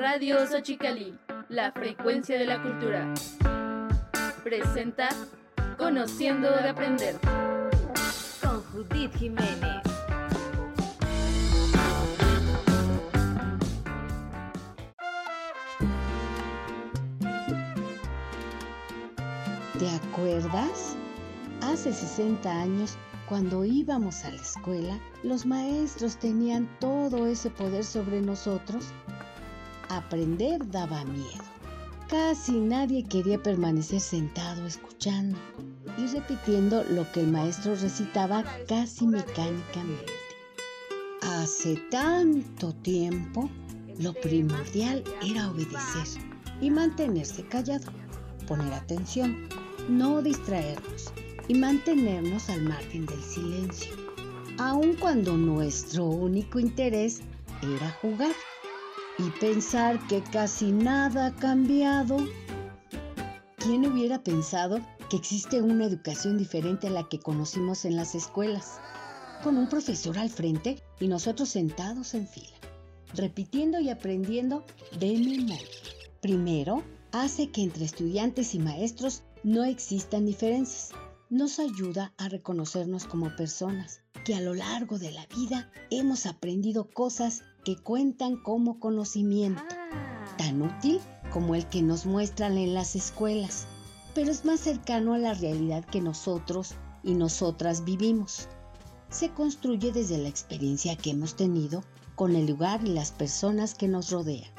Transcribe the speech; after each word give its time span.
Radio 0.00 0.46
Xochicalí, 0.46 1.14
la 1.50 1.72
frecuencia 1.72 2.38
de 2.38 2.46
la 2.46 2.62
cultura. 2.62 3.12
Presenta 4.42 5.10
Conociendo 5.76 6.50
de 6.50 6.70
Aprender. 6.70 7.16
Con 8.40 8.62
Judith 8.72 9.14
Jiménez. 9.16 9.82
¿Te 19.78 19.90
acuerdas? 19.90 20.96
Hace 21.60 21.92
60 21.92 22.50
años, 22.50 22.96
cuando 23.28 23.66
íbamos 23.66 24.24
a 24.24 24.30
la 24.30 24.40
escuela, 24.40 24.98
los 25.22 25.44
maestros 25.44 26.16
tenían 26.16 26.66
todo 26.80 27.26
ese 27.26 27.50
poder 27.50 27.84
sobre 27.84 28.22
nosotros. 28.22 28.94
Aprender 29.90 30.70
daba 30.70 31.04
miedo. 31.04 31.44
Casi 32.08 32.52
nadie 32.52 33.04
quería 33.04 33.42
permanecer 33.42 34.00
sentado 34.00 34.64
escuchando 34.64 35.36
y 35.98 36.06
repitiendo 36.06 36.84
lo 36.90 37.10
que 37.10 37.22
el 37.22 37.26
maestro 37.26 37.74
recitaba 37.74 38.44
casi 38.68 39.04
mecánicamente. 39.08 40.12
Hace 41.22 41.74
tanto 41.90 42.72
tiempo, 42.72 43.50
lo 43.98 44.12
primordial 44.14 45.02
era 45.28 45.50
obedecer 45.50 46.22
y 46.60 46.70
mantenerse 46.70 47.44
callado, 47.48 47.90
poner 48.46 48.72
atención 48.72 49.48
no 49.88 50.22
distraernos 50.22 51.12
y 51.48 51.54
mantenernos 51.54 52.48
al 52.48 52.62
margen 52.62 53.06
del 53.06 53.22
silencio, 53.24 53.92
aun 54.58 54.94
cuando 54.94 55.36
nuestro 55.36 56.04
único 56.04 56.60
interés 56.60 57.22
era 57.62 57.90
jugar 58.00 58.30
y 59.20 59.30
pensar 59.38 60.06
que 60.06 60.22
casi 60.22 60.72
nada 60.72 61.26
ha 61.26 61.34
cambiado. 61.34 62.16
¿Quién 63.56 63.84
hubiera 63.84 64.22
pensado 64.22 64.80
que 65.10 65.18
existe 65.18 65.60
una 65.60 65.84
educación 65.84 66.38
diferente 66.38 66.86
a 66.86 66.90
la 66.90 67.06
que 67.06 67.20
conocimos 67.20 67.84
en 67.84 67.96
las 67.96 68.14
escuelas? 68.14 68.80
Con 69.42 69.58
un 69.58 69.68
profesor 69.68 70.18
al 70.18 70.30
frente 70.30 70.82
y 71.00 71.08
nosotros 71.08 71.50
sentados 71.50 72.14
en 72.14 72.26
fila, 72.26 72.56
repitiendo 73.14 73.78
y 73.78 73.90
aprendiendo 73.90 74.64
de 74.98 75.12
memoria. 75.18 75.58
Primero, 76.22 76.82
hace 77.12 77.50
que 77.50 77.62
entre 77.62 77.84
estudiantes 77.84 78.54
y 78.54 78.58
maestros 78.58 79.22
no 79.42 79.64
existan 79.64 80.24
diferencias. 80.24 80.92
Nos 81.28 81.58
ayuda 81.58 82.14
a 82.16 82.30
reconocernos 82.30 83.04
como 83.04 83.36
personas 83.36 84.00
que 84.24 84.34
a 84.34 84.40
lo 84.40 84.54
largo 84.54 84.98
de 84.98 85.12
la 85.12 85.26
vida 85.26 85.70
hemos 85.90 86.24
aprendido 86.24 86.88
cosas 86.90 87.42
que 87.64 87.76
cuentan 87.76 88.36
como 88.36 88.78
conocimiento, 88.80 89.62
Ah. 89.68 90.36
tan 90.36 90.62
útil 90.62 91.00
como 91.32 91.54
el 91.54 91.66
que 91.66 91.82
nos 91.82 92.06
muestran 92.06 92.58
en 92.58 92.74
las 92.74 92.96
escuelas, 92.96 93.66
pero 94.14 94.30
es 94.30 94.44
más 94.44 94.60
cercano 94.60 95.14
a 95.14 95.18
la 95.18 95.34
realidad 95.34 95.84
que 95.84 96.00
nosotros 96.00 96.74
y 97.02 97.14
nosotras 97.14 97.84
vivimos. 97.84 98.48
Se 99.08 99.30
construye 99.30 99.92
desde 99.92 100.18
la 100.18 100.28
experiencia 100.28 100.96
que 100.96 101.10
hemos 101.10 101.34
tenido 101.36 101.82
con 102.14 102.36
el 102.36 102.46
lugar 102.46 102.80
y 102.84 102.90
las 102.90 103.12
personas 103.12 103.74
que 103.74 103.88
nos 103.88 104.10
rodean. 104.10 104.50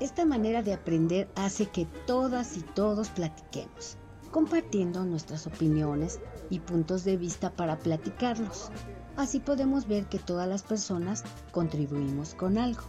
Esta 0.00 0.24
manera 0.24 0.62
de 0.62 0.72
aprender 0.74 1.30
hace 1.36 1.66
que 1.66 1.86
todas 2.06 2.56
y 2.56 2.60
todos 2.60 3.08
platiquemos, 3.10 3.96
compartiendo 4.30 5.04
nuestras 5.04 5.46
opiniones 5.46 6.20
y 6.50 6.60
puntos 6.60 7.04
de 7.04 7.16
vista 7.16 7.50
para 7.50 7.78
platicarlos. 7.78 8.70
Así 9.16 9.40
podemos 9.40 9.86
ver 9.86 10.06
que 10.06 10.18
todas 10.18 10.48
las 10.48 10.62
personas 10.62 11.24
contribuimos 11.52 12.34
con 12.34 12.58
algo. 12.58 12.82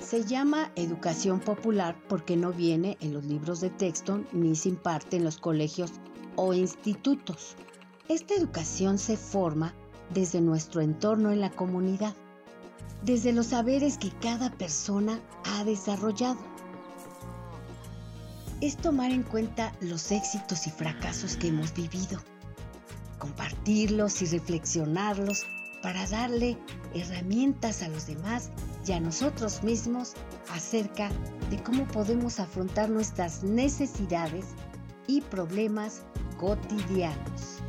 Se 0.00 0.24
llama 0.24 0.70
educación 0.74 1.40
popular 1.40 1.96
porque 2.08 2.36
no 2.36 2.52
viene 2.52 2.96
en 3.00 3.12
los 3.12 3.24
libros 3.24 3.60
de 3.60 3.70
texto 3.70 4.24
ni 4.32 4.56
se 4.56 4.70
imparte 4.70 5.16
en 5.16 5.24
los 5.24 5.38
colegios 5.38 5.92
o 6.36 6.54
institutos. 6.54 7.56
Esta 8.08 8.34
educación 8.34 8.98
se 8.98 9.16
forma 9.16 9.74
desde 10.14 10.40
nuestro 10.40 10.80
entorno 10.80 11.30
en 11.30 11.40
la 11.40 11.50
comunidad 11.50 12.14
desde 13.02 13.32
los 13.32 13.48
saberes 13.48 13.98
que 13.98 14.10
cada 14.10 14.50
persona 14.50 15.20
ha 15.44 15.64
desarrollado. 15.64 16.38
Es 18.60 18.76
tomar 18.76 19.12
en 19.12 19.22
cuenta 19.22 19.72
los 19.80 20.10
éxitos 20.10 20.66
y 20.66 20.70
fracasos 20.70 21.36
que 21.36 21.48
hemos 21.48 21.72
vivido, 21.74 22.20
compartirlos 23.18 24.22
y 24.22 24.26
reflexionarlos 24.26 25.44
para 25.82 26.06
darle 26.06 26.58
herramientas 26.94 27.82
a 27.82 27.88
los 27.88 28.06
demás 28.06 28.50
y 28.86 28.92
a 28.92 29.00
nosotros 29.00 29.62
mismos 29.62 30.14
acerca 30.52 31.10
de 31.50 31.62
cómo 31.62 31.86
podemos 31.88 32.40
afrontar 32.40 32.88
nuestras 32.88 33.42
necesidades 33.44 34.46
y 35.06 35.20
problemas 35.20 36.02
cotidianos. 36.38 37.62